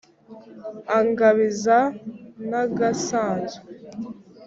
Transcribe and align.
Angabiza 0.97 1.77
Nagasanzwe 2.49 3.61